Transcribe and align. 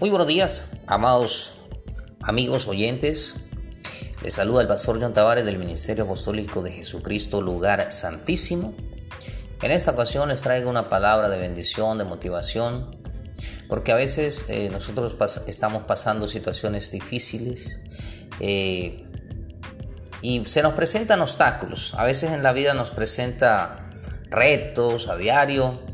Muy 0.00 0.10
buenos 0.10 0.28
días, 0.28 0.68
amados 0.86 1.62
amigos 2.22 2.68
oyentes. 2.68 3.48
Les 4.22 4.34
saluda 4.34 4.62
el 4.62 4.68
pastor 4.68 5.00
John 5.02 5.12
Tavares 5.12 5.44
del 5.44 5.58
Ministerio 5.58 6.04
Apostólico 6.04 6.62
de 6.62 6.70
Jesucristo, 6.70 7.42
lugar 7.42 7.90
santísimo. 7.90 8.76
En 9.60 9.72
esta 9.72 9.90
ocasión 9.90 10.28
les 10.28 10.42
traigo 10.42 10.70
una 10.70 10.88
palabra 10.88 11.28
de 11.28 11.36
bendición, 11.38 11.98
de 11.98 12.04
motivación, 12.04 12.96
porque 13.68 13.90
a 13.90 13.96
veces 13.96 14.46
eh, 14.48 14.68
nosotros 14.70 15.16
estamos 15.48 15.82
pasando 15.82 16.28
situaciones 16.28 16.92
difíciles 16.92 17.80
eh, 18.38 19.04
y 20.22 20.44
se 20.44 20.62
nos 20.62 20.74
presentan 20.74 21.20
obstáculos. 21.22 21.94
A 21.94 22.04
veces 22.04 22.30
en 22.30 22.44
la 22.44 22.52
vida 22.52 22.72
nos 22.72 22.92
presenta 22.92 23.90
retos 24.30 25.08
a 25.08 25.16
diario, 25.16 25.87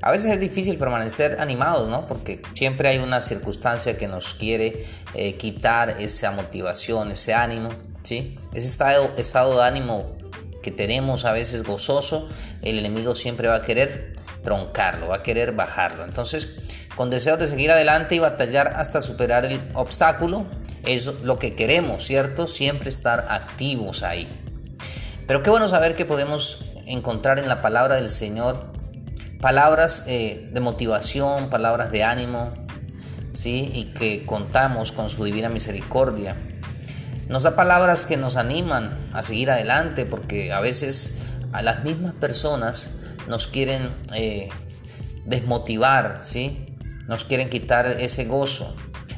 a 0.00 0.10
veces 0.10 0.32
es 0.32 0.40
difícil 0.40 0.78
permanecer 0.78 1.40
animados, 1.40 1.88
¿no? 1.88 2.06
Porque 2.06 2.42
siempre 2.54 2.88
hay 2.88 2.98
una 2.98 3.20
circunstancia 3.20 3.96
que 3.96 4.06
nos 4.06 4.34
quiere 4.34 4.84
eh, 5.14 5.34
quitar 5.34 6.00
esa 6.00 6.30
motivación, 6.30 7.10
ese 7.10 7.34
ánimo, 7.34 7.70
¿sí? 8.04 8.38
Ese 8.52 8.66
estado, 8.66 9.10
estado 9.16 9.58
de 9.58 9.64
ánimo 9.64 10.16
que 10.62 10.70
tenemos 10.70 11.24
a 11.24 11.32
veces 11.32 11.64
gozoso, 11.64 12.28
el 12.62 12.78
enemigo 12.78 13.14
siempre 13.14 13.48
va 13.48 13.56
a 13.56 13.62
querer 13.62 14.16
troncarlo, 14.44 15.08
va 15.08 15.16
a 15.16 15.22
querer 15.22 15.52
bajarlo. 15.52 16.04
Entonces, 16.04 16.48
con 16.94 17.10
deseo 17.10 17.36
de 17.36 17.46
seguir 17.46 17.70
adelante 17.70 18.14
y 18.14 18.18
batallar 18.18 18.74
hasta 18.76 19.02
superar 19.02 19.44
el 19.44 19.60
obstáculo, 19.74 20.46
es 20.84 21.06
lo 21.22 21.38
que 21.38 21.54
queremos, 21.54 22.04
¿cierto? 22.04 22.46
Siempre 22.46 22.88
estar 22.88 23.26
activos 23.30 24.02
ahí. 24.02 24.28
Pero 25.26 25.42
qué 25.42 25.50
bueno 25.50 25.68
saber 25.68 25.96
que 25.96 26.04
podemos 26.04 26.64
encontrar 26.86 27.38
en 27.38 27.48
la 27.48 27.60
palabra 27.60 27.96
del 27.96 28.08
Señor 28.08 28.77
palabras 29.40 30.04
eh, 30.06 30.48
de 30.52 30.60
motivación, 30.60 31.50
palabras 31.50 31.90
de 31.90 32.04
ánimo, 32.04 32.52
¿sí? 33.32 33.70
y 33.74 33.92
que 33.94 34.26
contamos 34.26 34.92
con 34.92 35.10
su 35.10 35.24
divina 35.24 35.48
misericordia. 35.48 36.36
Nos 37.28 37.42
da 37.42 37.56
palabras 37.56 38.06
que 38.06 38.16
nos 38.16 38.36
animan 38.36 38.96
a 39.12 39.22
seguir 39.22 39.50
adelante, 39.50 40.06
porque 40.06 40.52
a 40.52 40.60
veces 40.60 41.18
a 41.52 41.62
las 41.62 41.84
mismas 41.84 42.14
personas 42.14 42.90
nos 43.28 43.46
quieren 43.46 43.90
eh, 44.14 44.48
desmotivar, 45.24 46.20
¿sí? 46.22 46.74
nos 47.06 47.24
quieren 47.24 47.48
quitar 47.48 47.86
ese 47.86 48.24
gozo. 48.24 48.74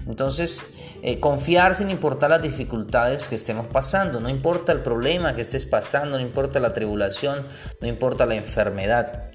Entonces, 0.06 0.62
eh, 1.02 1.18
confiar 1.18 1.74
sin 1.74 1.88
importar 1.88 2.30
las 2.30 2.42
dificultades 2.42 3.26
que 3.28 3.34
estemos 3.34 3.66
pasando, 3.66 4.20
no 4.20 4.28
importa 4.28 4.72
el 4.72 4.80
problema 4.80 5.34
que 5.34 5.40
estés 5.42 5.64
pasando, 5.64 6.18
no 6.18 6.22
importa 6.22 6.60
la 6.60 6.74
tribulación, 6.74 7.46
no 7.80 7.88
importa 7.88 8.26
la 8.26 8.34
enfermedad. 8.34 9.29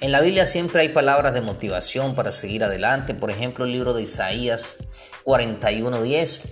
En 0.00 0.12
la 0.12 0.20
Biblia 0.20 0.46
siempre 0.46 0.82
hay 0.82 0.90
palabras 0.90 1.34
de 1.34 1.40
motivación 1.40 2.14
para 2.14 2.30
seguir 2.30 2.62
adelante. 2.62 3.14
Por 3.14 3.32
ejemplo, 3.32 3.64
el 3.64 3.72
libro 3.72 3.94
de 3.94 4.02
Isaías 4.02 4.76
41:10. 5.24 6.42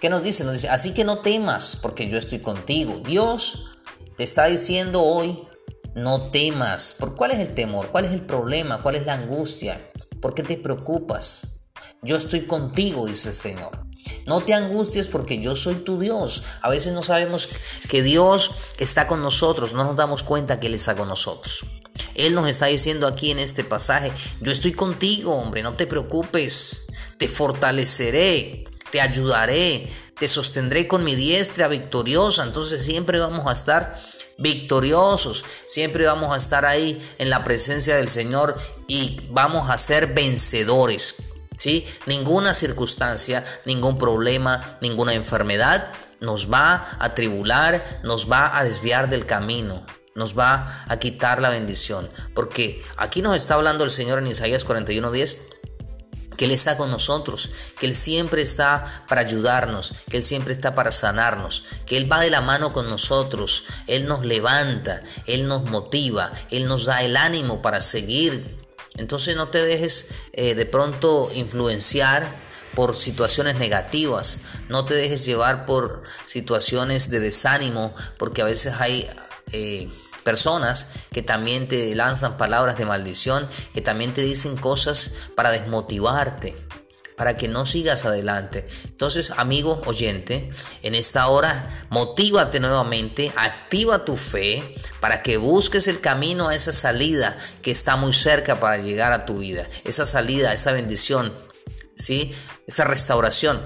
¿Qué 0.00 0.08
nos 0.08 0.22
dice? 0.22 0.44
Nos 0.44 0.54
dice, 0.54 0.70
así 0.70 0.94
que 0.94 1.04
no 1.04 1.18
temas 1.18 1.78
porque 1.82 2.08
yo 2.08 2.16
estoy 2.16 2.38
contigo. 2.38 3.00
Dios 3.04 3.76
te 4.16 4.24
está 4.24 4.46
diciendo 4.46 5.02
hoy, 5.02 5.42
no 5.94 6.30
temas. 6.30 6.94
¿Por 6.98 7.16
cuál 7.16 7.32
es 7.32 7.38
el 7.38 7.54
temor? 7.54 7.88
¿Cuál 7.90 8.06
es 8.06 8.12
el 8.12 8.24
problema? 8.24 8.80
¿Cuál 8.80 8.94
es 8.94 9.04
la 9.04 9.14
angustia? 9.14 9.90
¿Por 10.22 10.34
qué 10.34 10.42
te 10.42 10.56
preocupas? 10.56 11.64
Yo 12.00 12.16
estoy 12.16 12.46
contigo, 12.46 13.04
dice 13.04 13.28
el 13.28 13.34
Señor. 13.34 13.86
No 14.26 14.40
te 14.40 14.54
angusties 14.54 15.06
porque 15.06 15.38
yo 15.38 15.54
soy 15.54 15.76
tu 15.76 15.98
Dios. 15.98 16.44
A 16.62 16.70
veces 16.70 16.94
no 16.94 17.02
sabemos 17.02 17.48
que 17.90 18.02
Dios 18.02 18.52
está 18.78 19.06
con 19.06 19.20
nosotros, 19.20 19.74
no 19.74 19.84
nos 19.84 19.96
damos 19.96 20.22
cuenta 20.22 20.60
que 20.60 20.68
Él 20.68 20.74
está 20.74 20.96
con 20.96 21.08
nosotros. 21.08 21.64
Él 22.14 22.34
nos 22.34 22.48
está 22.48 22.66
diciendo 22.66 23.06
aquí 23.06 23.30
en 23.30 23.38
este 23.38 23.64
pasaje, 23.64 24.12
yo 24.40 24.52
estoy 24.52 24.72
contigo, 24.72 25.34
hombre, 25.34 25.62
no 25.62 25.74
te 25.74 25.86
preocupes, 25.86 26.86
te 27.18 27.28
fortaleceré, 27.28 28.64
te 28.90 29.00
ayudaré, 29.00 29.88
te 30.18 30.28
sostendré 30.28 30.86
con 30.86 31.04
mi 31.04 31.14
diestra 31.14 31.68
victoriosa. 31.68 32.44
Entonces 32.44 32.84
siempre 32.84 33.18
vamos 33.18 33.46
a 33.46 33.52
estar 33.52 33.98
victoriosos, 34.38 35.44
siempre 35.66 36.06
vamos 36.06 36.34
a 36.34 36.38
estar 36.38 36.64
ahí 36.64 37.00
en 37.18 37.30
la 37.30 37.44
presencia 37.44 37.96
del 37.96 38.08
Señor 38.08 38.56
y 38.86 39.20
vamos 39.30 39.68
a 39.70 39.78
ser 39.78 40.14
vencedores. 40.14 41.16
¿sí? 41.56 41.86
Ninguna 42.06 42.54
circunstancia, 42.54 43.44
ningún 43.64 43.98
problema, 43.98 44.78
ninguna 44.80 45.14
enfermedad 45.14 45.92
nos 46.20 46.50
va 46.50 46.96
a 47.00 47.14
tribular, 47.14 48.00
nos 48.02 48.30
va 48.30 48.56
a 48.56 48.64
desviar 48.64 49.10
del 49.10 49.26
camino 49.26 49.84
nos 50.14 50.38
va 50.38 50.84
a 50.88 50.98
quitar 50.98 51.40
la 51.40 51.50
bendición. 51.50 52.08
Porque 52.34 52.84
aquí 52.96 53.22
nos 53.22 53.36
está 53.36 53.54
hablando 53.54 53.84
el 53.84 53.90
Señor 53.90 54.18
en 54.18 54.28
Isaías 54.28 54.66
41:10 54.66 55.36
que 56.36 56.46
Él 56.46 56.50
está 56.50 56.76
con 56.76 56.90
nosotros, 56.90 57.50
que 57.78 57.86
Él 57.86 57.94
siempre 57.94 58.42
está 58.42 59.04
para 59.08 59.20
ayudarnos, 59.20 59.94
que 60.10 60.16
Él 60.16 60.22
siempre 60.22 60.52
está 60.52 60.74
para 60.74 60.90
sanarnos, 60.90 61.64
que 61.86 61.96
Él 61.96 62.10
va 62.10 62.20
de 62.20 62.30
la 62.30 62.40
mano 62.40 62.72
con 62.72 62.88
nosotros, 62.88 63.64
Él 63.86 64.06
nos 64.06 64.24
levanta, 64.24 65.02
Él 65.26 65.48
nos 65.48 65.64
motiva, 65.64 66.32
Él 66.50 66.66
nos 66.66 66.86
da 66.86 67.02
el 67.02 67.16
ánimo 67.16 67.62
para 67.62 67.80
seguir. 67.80 68.64
Entonces 68.96 69.36
no 69.36 69.48
te 69.48 69.64
dejes 69.64 70.06
eh, 70.32 70.54
de 70.54 70.66
pronto 70.66 71.30
influenciar 71.34 72.42
por 72.74 72.96
situaciones 72.96 73.54
negativas, 73.56 74.40
no 74.68 74.84
te 74.84 74.94
dejes 74.94 75.24
llevar 75.24 75.64
por 75.64 76.02
situaciones 76.24 77.08
de 77.10 77.20
desánimo, 77.20 77.94
porque 78.18 78.42
a 78.42 78.46
veces 78.46 78.74
hay 78.80 79.08
eh, 79.52 79.88
personas 80.24 80.88
que 81.12 81.22
también 81.22 81.68
te 81.68 81.94
lanzan 81.94 82.36
palabras 82.36 82.76
de 82.76 82.86
maldición, 82.86 83.48
que 83.72 83.80
también 83.80 84.14
te 84.14 84.22
dicen 84.22 84.56
cosas 84.56 85.12
para 85.36 85.50
desmotivarte, 85.50 86.56
para 87.16 87.36
que 87.36 87.46
no 87.46 87.66
sigas 87.66 88.04
adelante. 88.04 88.66
Entonces, 88.84 89.30
amigo 89.36 89.82
oyente, 89.86 90.50
en 90.82 90.94
esta 90.94 91.28
hora, 91.28 91.86
motívate 91.90 92.58
nuevamente, 92.58 93.32
activa 93.36 94.04
tu 94.04 94.16
fe 94.16 94.74
para 95.00 95.22
que 95.22 95.36
busques 95.36 95.86
el 95.86 96.00
camino 96.00 96.48
a 96.48 96.54
esa 96.54 96.72
salida 96.72 97.36
que 97.62 97.70
está 97.70 97.96
muy 97.96 98.12
cerca 98.12 98.58
para 98.58 98.78
llegar 98.78 99.12
a 99.12 99.26
tu 99.26 99.38
vida, 99.38 99.68
esa 99.84 100.06
salida, 100.06 100.52
esa 100.52 100.72
bendición, 100.72 101.32
¿sí? 101.94 102.34
Esa 102.66 102.84
restauración. 102.84 103.60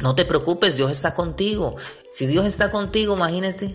No 0.00 0.14
te 0.14 0.24
preocupes, 0.24 0.76
Dios 0.76 0.90
está 0.90 1.14
contigo. 1.14 1.76
Si 2.10 2.26
Dios 2.26 2.44
está 2.46 2.70
contigo, 2.70 3.14
imagínate, 3.14 3.74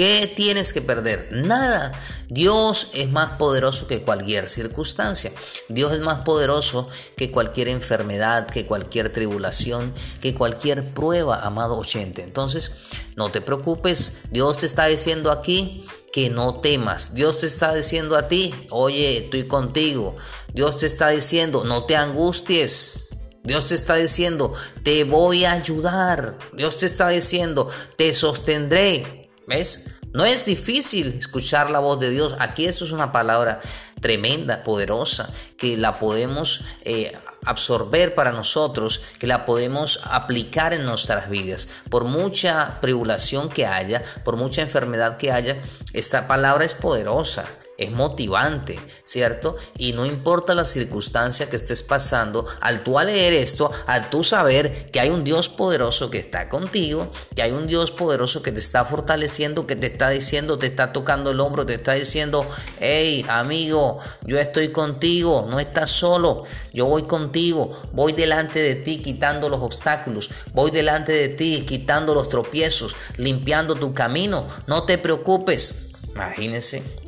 ¿Qué 0.00 0.32
tienes 0.34 0.72
que 0.72 0.80
perder? 0.80 1.28
Nada. 1.30 1.92
Dios 2.30 2.88
es 2.94 3.10
más 3.10 3.32
poderoso 3.32 3.86
que 3.86 4.00
cualquier 4.00 4.48
circunstancia. 4.48 5.30
Dios 5.68 5.92
es 5.92 6.00
más 6.00 6.20
poderoso 6.20 6.88
que 7.18 7.30
cualquier 7.30 7.68
enfermedad, 7.68 8.46
que 8.46 8.64
cualquier 8.64 9.12
tribulación, 9.12 9.92
que 10.22 10.32
cualquier 10.32 10.94
prueba, 10.94 11.40
amado 11.40 11.76
oyente. 11.76 12.22
Entonces, 12.22 12.72
no 13.14 13.30
te 13.30 13.42
preocupes. 13.42 14.20
Dios 14.30 14.56
te 14.56 14.64
está 14.64 14.86
diciendo 14.86 15.30
aquí 15.30 15.84
que 16.14 16.30
no 16.30 16.60
temas. 16.62 17.12
Dios 17.12 17.36
te 17.36 17.46
está 17.46 17.74
diciendo 17.74 18.16
a 18.16 18.26
ti, 18.26 18.54
oye, 18.70 19.18
estoy 19.18 19.46
contigo. 19.46 20.16
Dios 20.54 20.78
te 20.78 20.86
está 20.86 21.10
diciendo, 21.10 21.64
no 21.64 21.84
te 21.84 21.96
angusties. 21.96 23.16
Dios 23.44 23.66
te 23.66 23.74
está 23.74 23.96
diciendo, 23.96 24.54
te 24.82 25.04
voy 25.04 25.44
a 25.44 25.52
ayudar. 25.52 26.38
Dios 26.54 26.78
te 26.78 26.86
está 26.86 27.10
diciendo, 27.10 27.68
te 27.98 28.14
sostendré. 28.14 29.19
¿Ves? 29.50 29.86
No 30.12 30.24
es 30.24 30.44
difícil 30.44 31.16
escuchar 31.18 31.72
la 31.72 31.80
voz 31.80 31.98
de 31.98 32.08
Dios. 32.08 32.36
Aquí 32.38 32.66
eso 32.66 32.84
es 32.84 32.92
una 32.92 33.10
palabra 33.10 33.60
tremenda, 34.00 34.62
poderosa, 34.62 35.28
que 35.58 35.76
la 35.76 35.98
podemos 35.98 36.66
eh, 36.84 37.10
absorber 37.44 38.14
para 38.14 38.30
nosotros, 38.30 39.02
que 39.18 39.26
la 39.26 39.44
podemos 39.46 40.02
aplicar 40.04 40.72
en 40.72 40.86
nuestras 40.86 41.28
vidas. 41.28 41.68
Por 41.90 42.04
mucha 42.04 42.78
tribulación 42.80 43.48
que 43.48 43.66
haya, 43.66 44.04
por 44.24 44.36
mucha 44.36 44.62
enfermedad 44.62 45.16
que 45.16 45.32
haya, 45.32 45.60
esta 45.94 46.28
palabra 46.28 46.64
es 46.64 46.74
poderosa 46.74 47.44
es 47.80 47.90
motivante, 47.90 48.78
¿cierto? 49.04 49.56
Y 49.78 49.94
no 49.94 50.04
importa 50.04 50.54
la 50.54 50.66
circunstancia 50.66 51.48
que 51.48 51.56
estés 51.56 51.82
pasando, 51.82 52.46
al 52.60 52.84
tú 52.84 52.98
leer 53.00 53.32
esto, 53.32 53.72
al 53.86 54.10
tú 54.10 54.22
saber 54.22 54.90
que 54.90 55.00
hay 55.00 55.08
un 55.08 55.24
Dios 55.24 55.48
poderoso 55.48 56.10
que 56.10 56.18
está 56.18 56.50
contigo, 56.50 57.10
que 57.34 57.40
hay 57.40 57.52
un 57.52 57.66
Dios 57.66 57.90
poderoso 57.90 58.42
que 58.42 58.52
te 58.52 58.60
está 58.60 58.84
fortaleciendo, 58.84 59.66
que 59.66 59.76
te 59.76 59.86
está 59.86 60.10
diciendo, 60.10 60.58
te 60.58 60.66
está 60.66 60.92
tocando 60.92 61.30
el 61.30 61.40
hombro, 61.40 61.64
te 61.64 61.74
está 61.74 61.94
diciendo, 61.94 62.46
hey 62.80 63.24
amigo, 63.30 63.98
yo 64.26 64.38
estoy 64.38 64.68
contigo, 64.68 65.46
no 65.50 65.58
estás 65.58 65.88
solo, 65.88 66.44
yo 66.74 66.84
voy 66.84 67.04
contigo, 67.04 67.72
voy 67.92 68.12
delante 68.12 68.60
de 68.60 68.74
ti 68.74 69.00
quitando 69.00 69.48
los 69.48 69.60
obstáculos, 69.60 70.30
voy 70.52 70.70
delante 70.70 71.12
de 71.12 71.30
ti 71.30 71.64
quitando 71.66 72.14
los 72.14 72.28
tropiezos, 72.28 72.94
limpiando 73.16 73.74
tu 73.74 73.94
camino, 73.94 74.46
no 74.66 74.82
te 74.84 74.98
preocupes. 74.98 75.86
Imagínense 76.14 76.99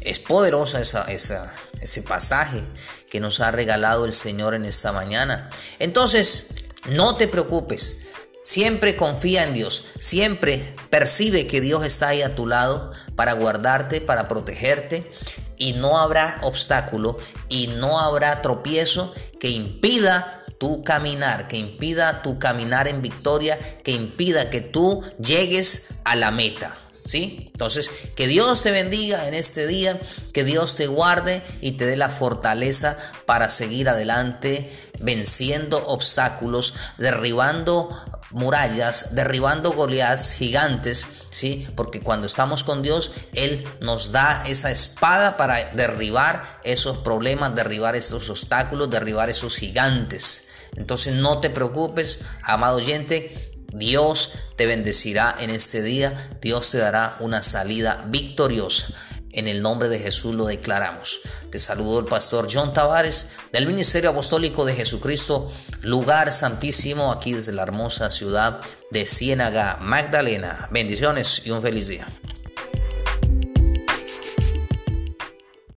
es 0.00 0.18
poderosa 0.20 0.80
ese 0.80 2.02
pasaje 2.02 2.62
que 3.10 3.20
nos 3.20 3.40
ha 3.40 3.50
regalado 3.50 4.04
el 4.04 4.12
Señor 4.12 4.54
en 4.54 4.64
esta 4.64 4.92
mañana. 4.92 5.50
Entonces, 5.78 6.48
no 6.88 7.16
te 7.16 7.28
preocupes. 7.28 8.02
Siempre 8.42 8.94
confía 8.94 9.42
en 9.42 9.54
Dios, 9.54 9.86
siempre 9.98 10.76
percibe 10.88 11.48
que 11.48 11.60
Dios 11.60 11.84
está 11.84 12.08
ahí 12.08 12.22
a 12.22 12.36
tu 12.36 12.46
lado 12.46 12.92
para 13.16 13.32
guardarte, 13.32 14.00
para 14.00 14.28
protegerte. 14.28 15.10
y 15.58 15.72
no 15.74 15.98
habrá 15.98 16.38
obstáculo 16.42 17.18
y 17.48 17.68
no 17.68 17.98
habrá 17.98 18.42
tropiezo 18.42 19.14
que 19.40 19.48
impida 19.48 20.44
tu 20.58 20.84
caminar, 20.84 21.48
que 21.48 21.56
impida 21.56 22.22
tu 22.22 22.38
caminar 22.38 22.88
en 22.88 23.02
victoria, 23.02 23.58
que 23.82 23.92
impida 23.92 24.50
que 24.50 24.60
tú 24.60 25.02
llegues 25.18 25.88
a 26.04 26.16
la 26.16 26.30
meta. 26.30 26.74
¿Sí? 27.06 27.50
Entonces, 27.52 27.88
que 28.16 28.26
Dios 28.26 28.62
te 28.62 28.72
bendiga 28.72 29.28
en 29.28 29.34
este 29.34 29.68
día, 29.68 29.98
que 30.34 30.42
Dios 30.42 30.74
te 30.74 30.88
guarde 30.88 31.40
y 31.60 31.72
te 31.72 31.86
dé 31.86 31.96
la 31.96 32.10
fortaleza 32.10 32.98
para 33.26 33.48
seguir 33.48 33.88
adelante, 33.88 34.68
venciendo 34.98 35.86
obstáculos, 35.86 36.74
derribando 36.98 37.90
murallas, 38.32 39.14
derribando 39.14 39.72
goleadas 39.72 40.32
gigantes, 40.32 41.06
¿sí? 41.30 41.68
Porque 41.76 42.00
cuando 42.00 42.26
estamos 42.26 42.64
con 42.64 42.82
Dios, 42.82 43.12
Él 43.32 43.66
nos 43.80 44.12
da 44.12 44.42
esa 44.46 44.70
espada 44.70 45.36
para 45.36 45.72
derribar 45.74 46.60
esos 46.64 46.98
problemas, 46.98 47.54
derribar 47.54 47.94
esos 47.94 48.28
obstáculos, 48.30 48.90
derribar 48.90 49.30
esos 49.30 49.56
gigantes. 49.56 50.48
Entonces 50.74 51.14
no 51.14 51.40
te 51.40 51.50
preocupes, 51.50 52.20
amado 52.42 52.76
oyente, 52.76 53.54
Dios 53.72 54.32
te 54.56 54.66
bendecirá 54.66 55.34
en 55.38 55.50
este 55.50 55.82
día, 55.82 56.30
Dios 56.40 56.70
te 56.70 56.78
dará 56.78 57.16
una 57.20 57.42
salida 57.42 58.04
victoriosa. 58.08 58.88
En 59.32 59.48
el 59.48 59.60
nombre 59.60 59.90
de 59.90 59.98
Jesús 59.98 60.34
lo 60.34 60.46
declaramos. 60.46 61.20
Te 61.50 61.58
saludo 61.58 61.98
el 61.98 62.06
pastor 62.06 62.48
John 62.50 62.72
Tavares 62.72 63.32
del 63.52 63.66
Ministerio 63.66 64.10
Apostólico 64.10 64.64
de 64.64 64.74
Jesucristo, 64.74 65.50
lugar 65.82 66.32
santísimo 66.32 67.12
aquí 67.12 67.34
desde 67.34 67.52
la 67.52 67.62
hermosa 67.62 68.10
ciudad 68.10 68.62
de 68.90 69.04
Ciénaga, 69.04 69.76
Magdalena. 69.82 70.68
Bendiciones 70.72 71.42
y 71.44 71.50
un 71.50 71.60
feliz 71.60 71.88
día. 71.88 72.08